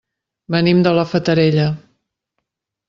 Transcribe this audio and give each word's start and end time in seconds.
Venim 0.55 0.81
de 0.87 0.95
la 1.01 1.05
Fatarella. 1.11 1.69